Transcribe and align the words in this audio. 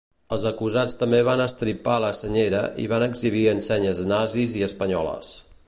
Els 0.35 0.45
acusats 0.49 0.95
també 1.01 1.19
van 1.27 1.43
estripar 1.45 1.97
la 2.05 2.09
senyera 2.21 2.63
i 2.85 2.87
van 2.95 3.05
exhibir 3.09 3.45
ensenyes 3.53 4.01
nazis 4.15 4.57
i 4.63 4.65
espanyoles. 4.71 5.35